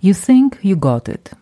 [0.00, 1.32] You think you got it.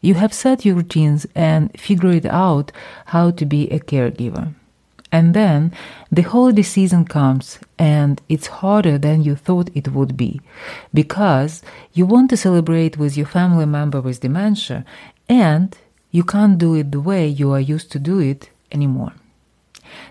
[0.00, 2.72] You have set your routines and figured out
[3.06, 4.54] how to be a caregiver.
[5.12, 5.72] And then
[6.10, 10.40] the holiday season comes and it's harder than you thought it would be
[10.94, 11.62] because
[11.92, 14.84] you want to celebrate with your family member with dementia
[15.28, 15.76] and
[16.10, 19.12] you can't do it the way you are used to do it anymore.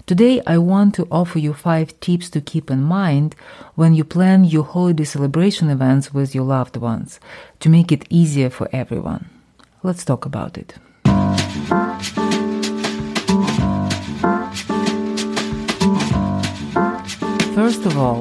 [0.05, 3.35] Today, I want to offer you five tips to keep in mind
[3.75, 7.19] when you plan your holiday celebration events with your loved ones
[7.59, 9.29] to make it easier for everyone.
[9.83, 10.75] Let's talk about it.
[17.55, 18.19] First of all,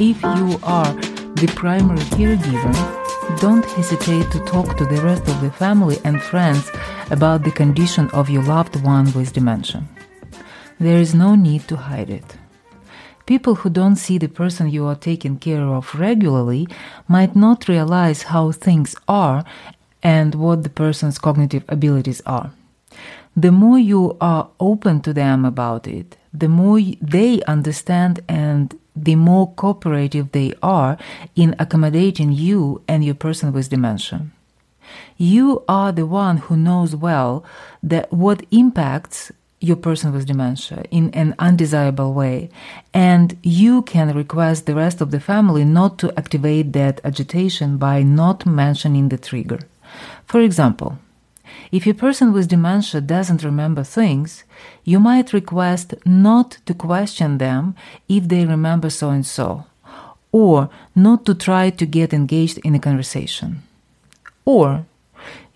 [0.00, 0.92] if you are
[1.34, 3.04] the primary caregiver,
[3.40, 6.70] don't hesitate to talk to the rest of the family and friends
[7.10, 9.82] about the condition of your loved one with dementia.
[10.84, 12.36] There is no need to hide it.
[13.24, 16.68] People who don't see the person you are taking care of regularly
[17.08, 19.46] might not realize how things are
[20.02, 22.50] and what the person's cognitive abilities are.
[23.34, 29.16] The more you are open to them about it, the more they understand and the
[29.16, 30.98] more cooperative they are
[31.34, 34.26] in accommodating you and your person with dementia.
[35.16, 37.42] You are the one who knows well
[37.82, 42.50] that what impacts your person with dementia in an undesirable way,
[42.92, 48.02] and you can request the rest of the family not to activate that agitation by
[48.02, 49.60] not mentioning the trigger.
[50.26, 50.98] For example,
[51.72, 54.44] if a person with dementia doesn't remember things,
[54.84, 57.74] you might request not to question them
[58.08, 59.64] if they remember so and so,
[60.30, 63.62] or not to try to get engaged in a conversation.
[64.44, 64.84] Or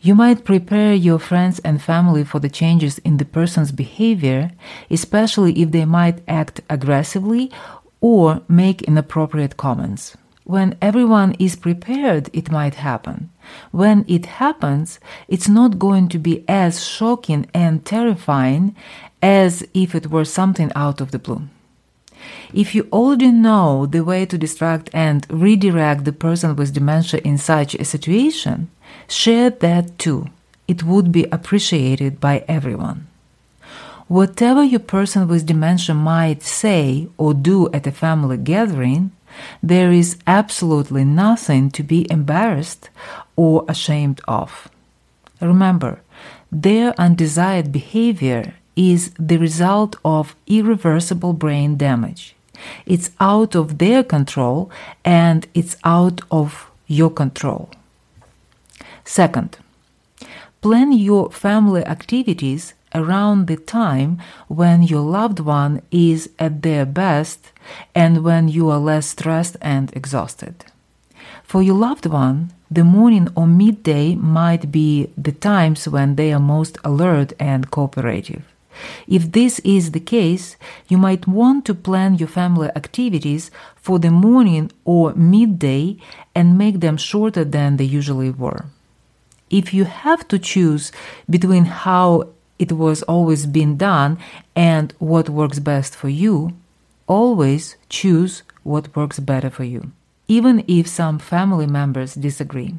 [0.01, 4.53] you might prepare your friends and family for the changes in the person's behavior,
[4.91, 7.51] especially if they might act aggressively
[8.01, 10.17] or make inappropriate comments.
[10.45, 13.31] When everyone is prepared, it might happen.
[13.71, 18.75] When it happens, it's not going to be as shocking and terrifying
[19.21, 21.43] as if it were something out of the blue.
[22.53, 27.39] If you already know the way to distract and redirect the person with dementia in
[27.39, 28.71] such a situation,
[29.09, 30.29] share that too.
[30.67, 33.07] It would be appreciated by everyone.
[34.09, 39.13] Whatever your person with dementia might say or do at a family gathering,
[39.63, 42.91] there is absolutely nothing to be embarrassed
[43.37, 44.69] or ashamed of.
[45.41, 46.01] Remember,
[46.51, 52.37] their undesired behavior is the result of irreversible brain damage.
[52.87, 54.71] It's out of their control
[55.05, 57.71] and it's out of your control.
[59.05, 59.59] Second,
[60.61, 67.51] plan your family activities around the time when your loved one is at their best
[67.97, 70.65] and when you are less stressed and exhausted.
[71.43, 76.41] For your loved one, the morning or midday might be the times when they are
[76.41, 78.45] most alert and cooperative.
[79.07, 80.57] If this is the case,
[80.89, 85.97] you might want to plan your family activities for the morning or midday
[86.35, 88.67] and make them shorter than they usually were.
[89.51, 90.93] If you have to choose
[91.29, 92.29] between how
[92.59, 94.19] it was always been done
[94.55, 96.53] and what works best for you,
[97.07, 99.93] always choose what works better for you,
[100.27, 102.75] even if some family members disagree.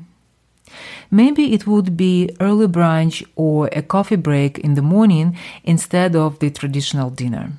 [1.12, 6.40] Maybe it would be early brunch or a coffee break in the morning instead of
[6.40, 7.52] the traditional dinner.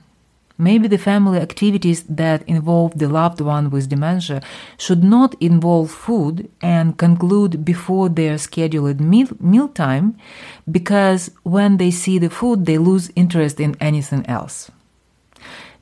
[0.60, 4.42] Maybe the family activities that involve the loved one with dementia
[4.76, 10.18] should not involve food and conclude before their scheduled meal mealtime
[10.70, 14.70] because when they see the food they lose interest in anything else.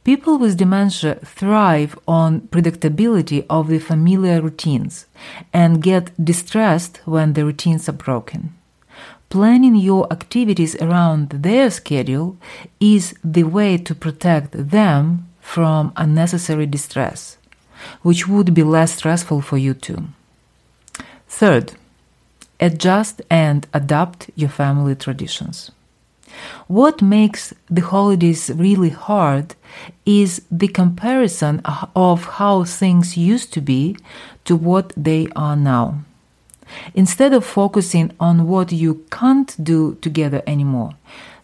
[0.05, 5.07] People with dementia thrive on predictability of the familiar routines
[5.53, 8.55] and get distressed when the routines are broken.
[9.29, 12.39] Planning your activities around their schedule
[12.81, 17.37] is the way to protect them from unnecessary distress,
[18.03, 20.09] which would be less stressful for you too.
[21.29, 21.75] Third,
[22.59, 25.71] adjust and adapt your family traditions.
[26.67, 29.55] What makes the holidays really hard
[30.05, 31.61] is the comparison
[31.95, 33.97] of how things used to be
[34.45, 36.01] to what they are now.
[36.95, 40.93] Instead of focusing on what you can't do together anymore,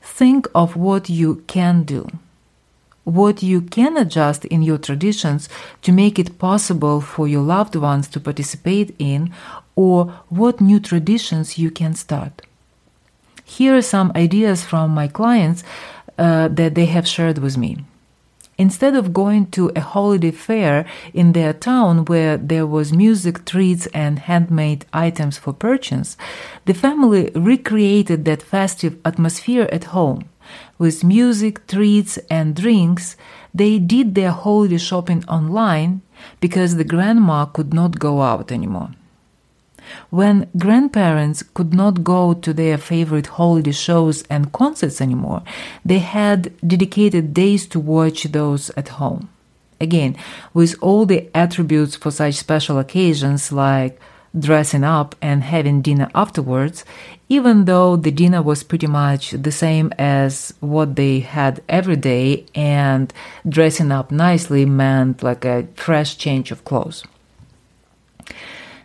[0.03, 2.07] think of what you can do.
[3.05, 5.49] What you can adjust in your traditions
[5.83, 9.33] to make it possible for your loved ones to participate in,
[9.77, 12.43] or what new traditions you can start.
[13.45, 15.63] Here are some ideas from my clients
[16.19, 17.85] uh, that they have shared with me.
[18.57, 23.87] Instead of going to a holiday fair in their town where there was music, treats,
[23.89, 26.17] and handmade items for purchase,
[26.65, 30.29] the family recreated that festive atmosphere at home.
[30.79, 33.17] With music, treats, and drinks,
[33.53, 36.03] they did their holiday shopping online
[36.41, 38.91] because the grandma could not go out anymore.
[40.11, 45.43] When grandparents could not go to their favorite holiday shows and concerts anymore,
[45.85, 49.29] they had dedicated days to watch those at home.
[49.81, 50.17] Again,
[50.53, 54.01] with all the attributes for such special occasions like
[54.39, 56.85] dressing up and having dinner afterwards,
[57.29, 62.45] even though the dinner was pretty much the same as what they had every day,
[62.55, 63.13] and
[63.49, 67.05] dressing up nicely meant like a fresh change of clothes.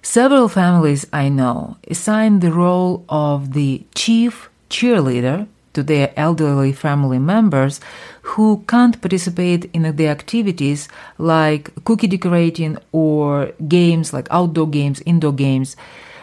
[0.02, 7.20] Several families I know assign the role of the chief cheerleader to their elderly family
[7.20, 7.80] members
[8.22, 10.88] who can't participate in the activities
[11.18, 15.76] like cookie decorating or games like outdoor games, indoor games.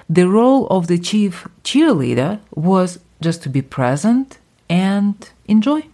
[0.08, 4.38] The role of the chief cheerleader was just to be present
[4.68, 5.14] and
[5.46, 5.86] enjoy.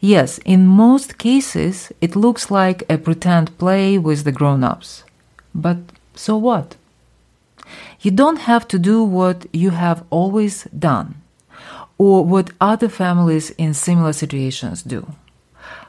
[0.00, 5.04] Yes, in most cases, it looks like a pretend play with the grown ups.
[5.54, 5.78] But
[6.18, 6.74] so what?
[8.00, 11.22] You don't have to do what you have always done
[11.96, 15.12] or what other families in similar situations do.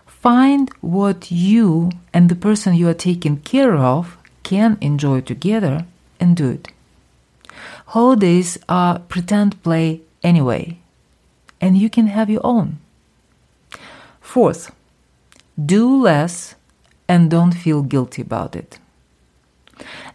[0.06, 5.86] Find what you and the person you are taking care of can enjoy together
[6.20, 6.68] and do it.
[7.88, 10.78] Holidays are pretend play anyway,
[11.60, 12.78] and you can have your own.
[14.22, 14.72] Fourth,
[15.58, 16.54] do less
[17.08, 18.78] and don't feel guilty about it.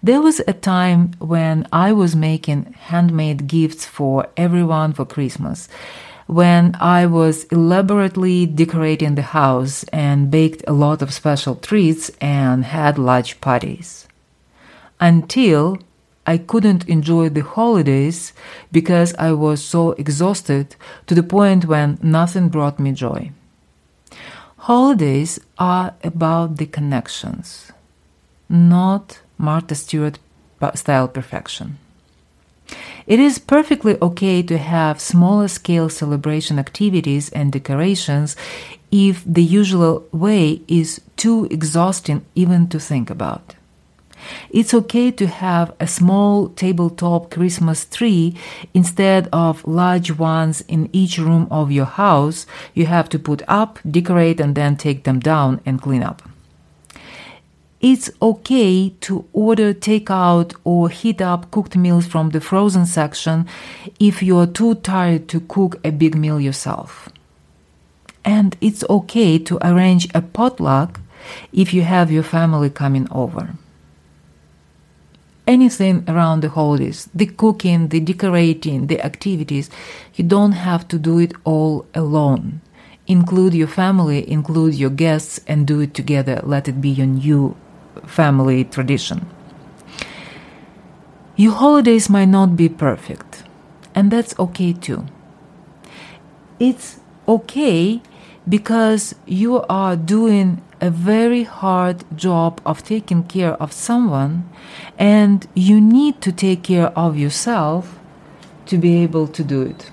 [0.02, 5.68] There was a time when I was making handmade gifts for everyone for Christmas,
[6.26, 12.64] when I was elaborately decorating the house and baked a lot of special treats and
[12.64, 14.08] had large parties.
[15.00, 15.78] Until
[16.26, 18.32] I couldn't enjoy the holidays
[18.72, 20.76] because I was so exhausted
[21.06, 23.30] to the point when nothing brought me joy.
[24.56, 27.70] Holidays are about the connections,
[28.48, 30.18] not Martha Stewart
[30.74, 31.78] style perfection.
[33.06, 38.34] It is perfectly okay to have smaller scale celebration activities and decorations
[38.90, 43.56] if the usual way is too exhausting even to think about.
[44.48, 48.34] It's okay to have a small tabletop Christmas tree
[48.72, 53.78] instead of large ones in each room of your house you have to put up,
[53.84, 56.22] decorate, and then take them down and clean up
[57.84, 63.46] it's okay to order takeout or heat up cooked meals from the frozen section
[64.00, 67.10] if you're too tired to cook a big meal yourself.
[68.24, 70.98] And it's okay to arrange a potluck
[71.52, 73.50] if you have your family coming over.
[75.46, 79.68] Anything around the holidays, the cooking, the decorating, the activities,
[80.14, 82.62] you don't have to do it all alone.
[83.06, 86.40] Include your family, include your guests, and do it together.
[86.42, 87.54] Let it be your new
[88.06, 89.26] family tradition.
[91.36, 93.44] Your holidays might not be perfect,
[93.94, 95.06] and that's okay too.
[96.60, 98.00] It's okay
[98.48, 104.48] because you are doing a very hard job of taking care of someone,
[104.98, 107.98] and you need to take care of yourself
[108.66, 109.90] to be able to do it.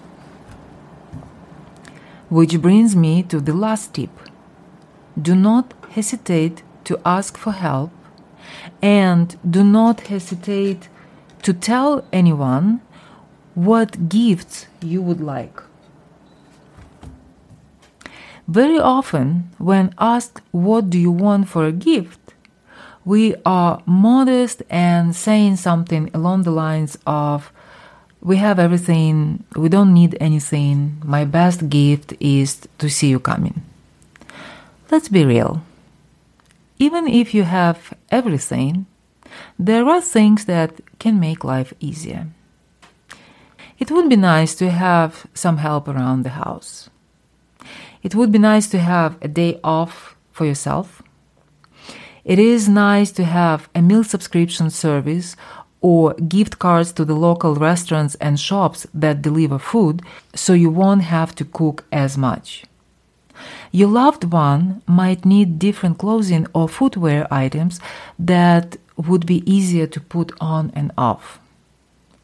[2.29, 4.09] Which brings me to the last tip
[5.19, 7.89] do not hesitate to ask for help
[8.81, 10.89] and do not hesitate
[11.41, 12.81] to tell anyone
[13.55, 15.57] what gifts you would like.
[18.48, 22.19] Very often, when asked what do you want for a gift,
[23.05, 27.51] we are modest and saying something along the lines of,
[28.21, 33.63] We have everything, we don't need anything, my best gift is to see you coming.
[34.91, 35.63] Let's be real
[36.81, 38.88] even if you have everything,
[39.59, 42.27] there are things that can make life easier.
[43.77, 46.89] It would be nice to have some help around the house.
[48.03, 51.03] It would be nice to have a day off for yourself.
[52.23, 55.35] It is nice to have a meal subscription service
[55.81, 60.01] or gift cards to the local restaurants and shops that deliver food
[60.35, 62.63] so you won't have to cook as much.
[63.71, 67.79] Your loved one might need different clothing or footwear items
[68.19, 71.39] that would be easier to put on and off.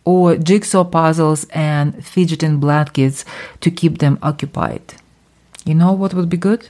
[0.05, 3.25] Or jigsaw puzzles and fidgeting blankets
[3.61, 4.95] to keep them occupied.
[5.65, 6.69] You know what would be good?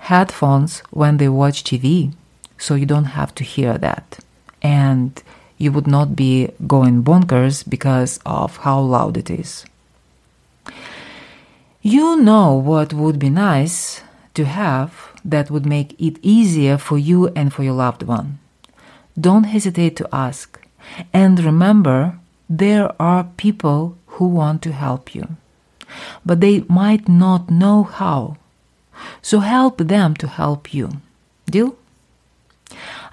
[0.00, 2.12] headphones when they watch TV
[2.58, 4.18] so you don't have to hear that.
[4.62, 5.22] And
[5.58, 9.64] you would not be going bonkers because of how loud it is.
[11.82, 14.02] You know what would be nice
[14.34, 18.38] to have that would make it easier for you and for your loved one.
[19.18, 20.60] Don't hesitate to ask.
[21.12, 22.18] And remember,
[22.50, 25.36] there are people who want to help you,
[26.24, 28.36] but they might not know how.
[29.22, 31.00] So help them to help you.
[31.46, 31.76] Deal?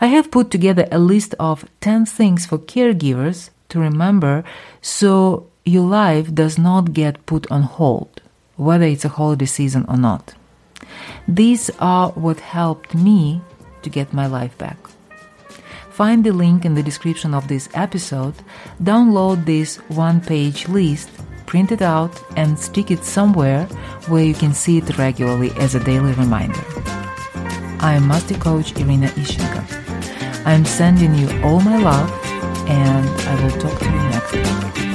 [0.01, 4.43] I have put together a list of 10 things for caregivers to remember
[4.81, 8.21] so your life does not get put on hold,
[8.57, 10.33] whether it's a holiday season or not.
[11.27, 13.41] These are what helped me
[13.83, 14.77] to get my life back.
[15.89, 18.35] Find the link in the description of this episode,
[18.83, 21.09] download this one page list,
[21.47, 23.65] print it out, and stick it somewhere
[24.07, 26.61] where you can see it regularly as a daily reminder.
[27.79, 30.45] I am Master Coach Irina Ishchenko.
[30.45, 32.11] I'm sending you all my love,
[32.67, 34.86] and I will talk to you next week.